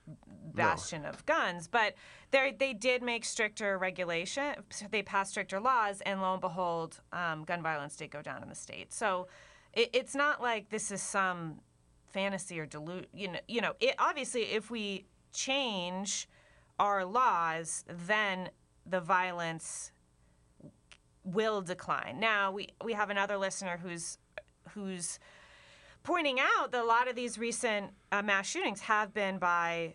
[0.55, 1.95] bastion of guns, but
[2.31, 4.55] they they did make stricter regulation.
[4.91, 8.49] They passed stricter laws, and lo and behold, um, gun violence did go down in
[8.49, 8.93] the state.
[8.93, 9.29] So
[9.73, 11.61] it, it's not like this is some
[12.07, 13.07] fantasy or delude.
[13.13, 13.75] You know, you know.
[13.81, 16.29] It, obviously, if we change
[16.79, 18.51] our laws, then
[18.85, 19.93] the violence
[21.25, 22.19] will decline.
[22.21, 24.19] Now we we have another listener who's
[24.71, 25.19] who's
[26.07, 29.93] pointing out that a lot of these recent uh, mass shootings have been by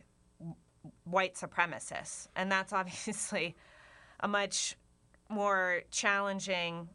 [1.06, 3.56] white supremacists, and that's obviously
[4.20, 4.78] a much
[5.30, 6.90] more challenging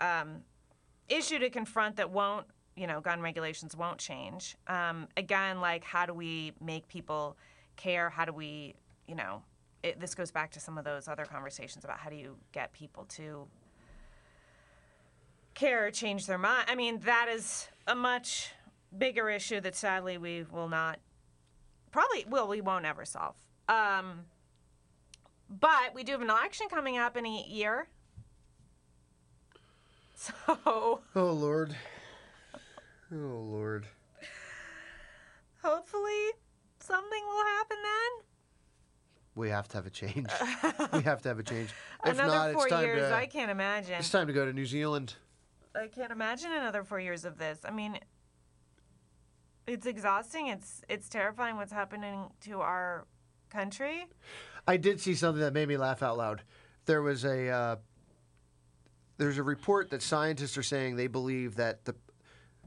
[0.00, 0.42] um,
[1.08, 4.56] issue to confront that won't you know gun regulations won't change.
[4.66, 7.36] Um, again like how do we make people
[7.76, 8.08] care?
[8.08, 8.74] How do we
[9.06, 9.42] you know
[9.82, 12.72] it, this goes back to some of those other conversations about how do you get
[12.72, 13.46] people to
[15.54, 18.52] care change their mind i mean that is a much
[18.96, 20.98] bigger issue that sadly we will not
[21.90, 23.34] probably well we won't ever solve
[23.68, 24.20] um,
[25.48, 27.88] but we do have an election coming up in a year
[30.14, 30.32] so
[30.66, 31.00] Oh,
[31.32, 31.74] Lord.
[33.12, 33.86] Oh, Lord.
[35.62, 36.30] hopefully
[36.80, 38.24] something will happen then
[39.34, 40.28] We have to have a change.
[40.92, 41.70] we have to have a change.
[42.04, 44.44] If another not, four it's time years to, i can't imagine it's time to go
[44.44, 45.14] to New Zealand.
[45.74, 47.98] i can't imagine another four years of this i mean
[49.66, 53.06] it's exhausting it's it's terrifying what's happening to our
[53.50, 54.06] country
[54.66, 56.42] I did see something that made me laugh out loud.
[56.86, 57.76] There was a uh,
[59.18, 61.96] there's a report that scientists are saying they believe that the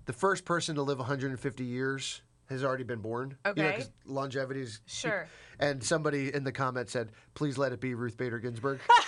[0.06, 3.38] the first person to live 150 years has already been born.
[3.46, 3.78] You know, Okay.
[3.78, 5.28] 'cause longevity is Sure.
[5.60, 8.80] And somebody in the comments said, "Please let it be Ruth Bader Ginsburg."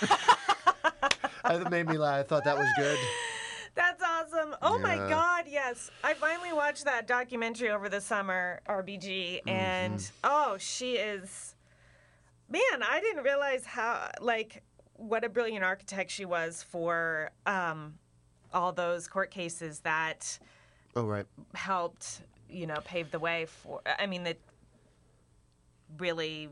[1.44, 2.20] that made me laugh.
[2.20, 2.98] I thought that was good.
[3.74, 4.54] That's awesome.
[4.62, 5.90] Oh my God, yes.
[6.04, 10.16] I finally watched that documentary over the summer, RBG, and Mm-hmm.
[10.24, 11.54] oh, she is.
[12.50, 14.62] Man, I didn't realize how, like,
[14.94, 17.94] what a brilliant architect she was for um,
[18.52, 20.38] all those court cases that
[20.96, 21.26] Oh right.
[21.54, 23.80] helped, you know, pave the way for.
[23.98, 24.38] I mean, that
[25.98, 26.48] really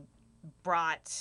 [0.63, 1.11] brought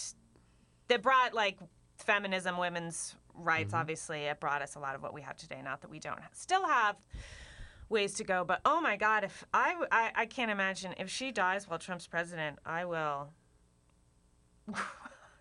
[0.89, 1.59] that brought like
[1.99, 3.69] feminism, women's rights.
[3.69, 3.81] Mm-hmm.
[3.81, 5.61] Obviously, it brought us a lot of what we have today.
[5.63, 6.97] Not that we don't still have
[7.89, 11.33] ways to go, but oh my God, if I I, I can't imagine if she
[11.33, 13.29] dies while Trump's president, I will.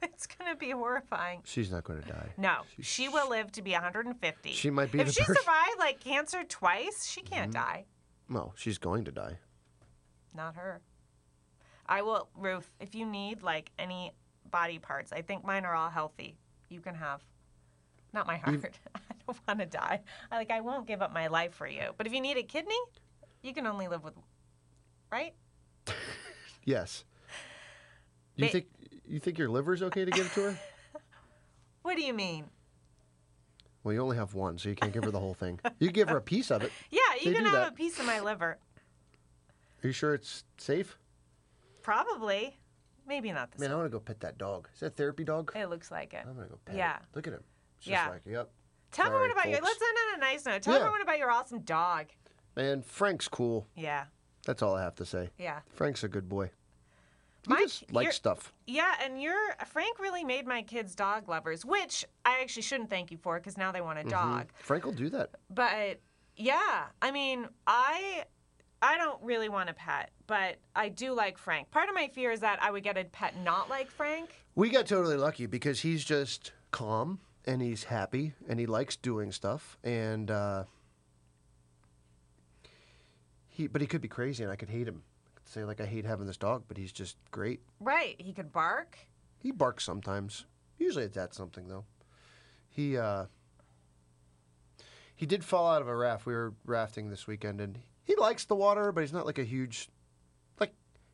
[0.01, 1.41] it's gonna be horrifying.
[1.43, 2.29] She's not going to die.
[2.37, 4.51] No, she will live to be 150.
[4.51, 7.61] She might be If she person- survived like cancer twice, she can't mm-hmm.
[7.61, 7.85] die.
[8.29, 9.39] Well, she's going to die.
[10.35, 10.81] Not her.
[11.87, 14.11] I will, Ruth, if you need like any
[14.49, 16.37] body parts, I think mine are all healthy.
[16.69, 17.21] You can have.
[18.15, 18.63] Not my heart.
[18.95, 20.01] I don't want to die.
[20.31, 21.89] I like I won't give up my life for you.
[21.97, 22.79] But if you need a kidney,
[23.43, 24.13] you can only live with
[25.11, 25.33] right?
[26.63, 27.03] Yes.
[28.37, 28.65] You Ba- think
[29.07, 30.59] you think your liver's okay to give to her?
[31.83, 32.45] What do you mean?
[33.83, 35.59] Well, you only have one, so you can't give her the whole thing.
[35.77, 36.71] You give her a piece of it.
[36.89, 37.67] Yeah, you They can do have that.
[37.73, 38.57] a piece of my liver.
[39.83, 40.97] Are you sure it's safe?
[41.83, 42.57] Probably.
[43.07, 44.67] Maybe not this Man, I want to go pet that dog.
[44.73, 45.51] Is that a therapy dog?
[45.55, 46.23] It looks like it.
[46.27, 46.95] I'm gonna go pet Yeah.
[46.95, 47.03] it.
[47.13, 47.43] Look at him.
[47.77, 48.03] It's Yeah.
[48.05, 48.51] just like, yep.
[48.91, 49.61] Tell Sorry, everyone about your.
[49.61, 50.61] Let's end on a nice note.
[50.61, 50.79] Tell Yeah.
[50.81, 52.07] everyone about your awesome dog.
[52.55, 53.67] Man, Frank's cool.
[53.75, 54.05] Yeah,
[54.45, 55.31] That's all I have to say.
[55.37, 56.51] yeah, Frank's a good boy.
[57.43, 58.53] He Mike, just likes stuff.
[58.65, 58.95] yeah.
[59.03, 63.17] And you're Frank really made my kids dog lovers, which I actually shouldn't thank you
[63.17, 64.09] for because now they want a Mm-hmm.
[64.09, 64.47] dog.
[64.55, 65.31] Frank will do that.
[65.49, 65.99] But
[66.37, 68.23] yeah, I mean, I
[68.81, 71.69] I don't really want a pet, but I do like Frank.
[71.71, 74.29] Part of my fear is that I would get a pet not like Frank.
[74.55, 79.31] We got totally lucky because he's just calm and he's happy and he likes doing
[79.31, 80.63] stuff and uh,
[83.47, 85.03] he but he could be crazy and I could hate him.
[85.27, 87.61] I could say like I hate having this dog, but he's just great.
[87.79, 88.15] Right?
[88.19, 88.97] He could bark.
[89.37, 90.45] He barks sometimes.
[90.77, 91.85] Usually it's at something though.
[92.69, 93.25] He uh
[95.15, 96.25] he did fall out of a raft.
[96.25, 99.43] We were rafting this weekend and he likes the water, but he's not like a
[99.43, 99.89] huge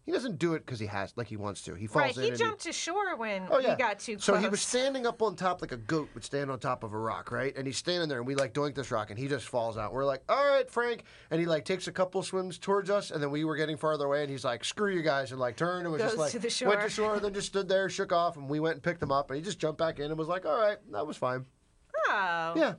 [0.04, 1.76] he doesn't do it because he has like he wants to.
[1.76, 2.26] He falls Right.
[2.26, 3.72] in He jumped to shore when Oh, yeah.
[3.72, 4.26] we got too close.
[4.26, 6.94] So he was standing up on top like a goat would stand on top of
[6.94, 7.56] a rock, right?
[7.56, 9.94] And he's standing there, and we like doink this rock, and he just falls out.
[9.94, 13.22] We're like, "All right, Frank," and he like takes a couple swims towards us, and
[13.22, 15.84] then we were getting farther away, and he's like, "Screw you guys," and like turned
[15.84, 16.70] and was just Goes like to the shore.
[16.70, 19.02] went to shore, and then just stood there, shook off, and we went and picked
[19.04, 21.18] him up, and he just jumped back in and was like, "All right, that was
[21.18, 21.46] fine."
[22.08, 22.54] Oh.
[22.56, 22.74] Yeah.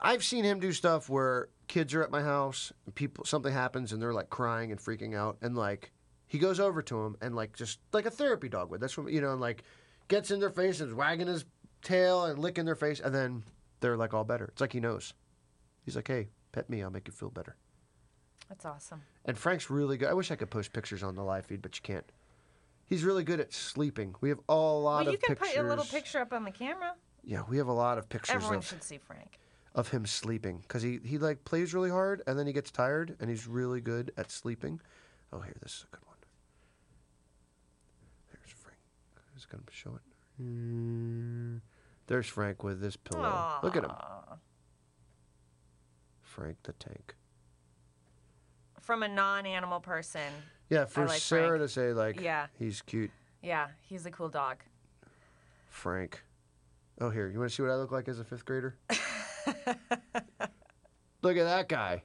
[0.00, 3.92] I've seen him do stuff where kids are at my house, and people something happens,
[3.92, 5.92] and they're like crying and freaking out, and like
[6.26, 8.80] he goes over to him and like just like a therapy dog would.
[8.80, 9.64] That's what you know, and like
[10.08, 11.44] gets in their face and is wagging his
[11.82, 13.42] tail and licking their face, and then
[13.80, 14.46] they're like all better.
[14.46, 15.14] It's like he knows.
[15.84, 17.56] He's like, "Hey, pet me, I'll make you feel better."
[18.48, 19.02] That's awesome.
[19.24, 20.08] And Frank's really good.
[20.08, 22.04] I wish I could post pictures on the live feed, but you can't.
[22.86, 24.14] He's really good at sleeping.
[24.20, 25.28] We have a lot Well, of pictures.
[25.30, 26.94] you can put a little picture up on the camera.
[27.24, 29.38] Yeah, we have a lot of pictures Everyone of should see Frank.
[29.74, 33.16] Of him sleeping because he, he like plays really hard and then he gets tired
[33.20, 34.80] and he's really good at sleeping.
[35.32, 36.16] Oh, here, this is a good one.
[38.30, 38.76] There's Frank.
[39.34, 40.42] Who's gonna show it?
[40.42, 41.60] Mm,
[42.06, 43.58] There's Frank with this pillow.
[43.62, 43.92] Look at him,
[46.22, 47.14] Frank the tank.
[48.80, 50.32] From a non-animal person.
[50.68, 51.62] Yeah, for like Sarah Frank.
[51.62, 52.46] to say like, Yeah.
[52.58, 53.10] he's cute,
[53.42, 54.58] Yeah, he's a cool dog.
[55.68, 56.22] Frank.
[57.00, 58.76] Oh, here, you want to see what I look like as a fifth grader?
[61.22, 62.02] look at that guy.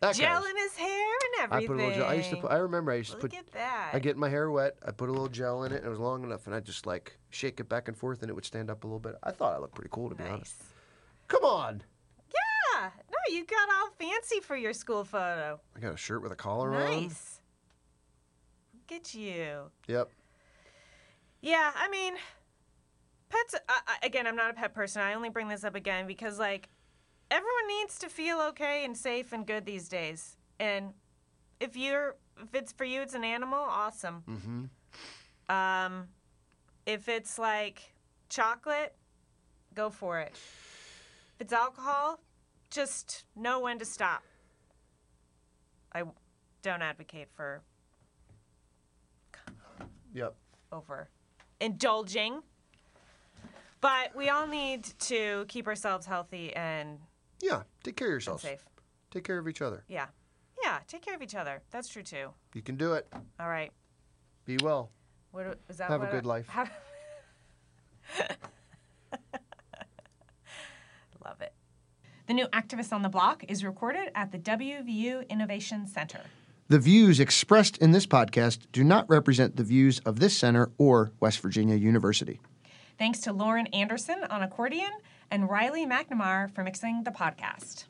[0.00, 1.66] That Gel guy's- in his hair and I everything.
[1.68, 2.08] put a little gel.
[2.10, 2.36] I used to.
[2.36, 3.90] Put, I remember I used to Look put at that.
[3.92, 4.76] I get my hair wet.
[4.86, 6.86] I put a little gel in it, and it was long enough, and I just
[6.86, 9.14] like shake it back and forth, and it would stand up a little bit.
[9.22, 10.58] I thought I looked pretty cool, to be honest.
[10.58, 10.68] nice.
[11.28, 11.82] Come on,
[12.74, 12.90] Yeah.
[13.10, 15.60] No, you got all fancy for your school photo.
[15.76, 16.80] I got a shirt with a collar on.
[16.90, 17.40] Nice.
[18.74, 19.70] Look at you.
[19.86, 20.10] Yep.
[21.42, 22.14] Yeah, I mean,
[23.32, 23.54] pets.
[24.02, 25.02] Again, I'm not a pet person.
[25.02, 26.68] I only bring this up again because, like,
[27.30, 30.36] everyone needs to feel okay and safe and good these days.
[30.60, 30.92] And
[31.60, 33.58] if you're, if it's for you, it's an animal.
[33.58, 34.22] Awesome.
[34.28, 35.54] Mm-hmm.
[35.54, 36.08] Um,
[36.86, 37.92] if it's like
[38.28, 38.94] chocolate,
[39.74, 40.32] go for it.
[40.32, 42.20] If it's alcohol,
[42.70, 44.22] just know when to stop.
[45.92, 46.04] I
[46.62, 47.62] don't advocate for
[50.14, 50.34] Yep.
[50.70, 51.08] over
[51.60, 52.42] indulging.
[53.82, 56.98] But we all need to keep ourselves healthy and,
[57.42, 57.64] Yeah.
[57.82, 58.42] Take care of and yourselves.
[58.42, 58.64] safe.
[59.10, 59.84] Take care of each other.
[59.88, 60.06] Yeah.
[60.64, 61.60] Yeah, take care of each other.
[61.70, 62.30] That's true too.
[62.54, 63.06] You can do it.
[63.40, 63.72] All right.
[64.46, 64.90] Be well.
[65.32, 65.90] What is that?
[65.90, 66.46] Have a what good life.
[66.48, 66.70] have-
[71.24, 71.52] Love it.
[72.26, 76.20] The new Activist on the Block is recorded at the WVU Innovation Center.
[76.68, 81.12] The views expressed in this podcast do not represent the views of this center or
[81.20, 82.40] West Virginia University.
[83.02, 84.92] Thanks to Lauren Anderson on accordion
[85.28, 87.86] and Riley McNamara for mixing the podcast.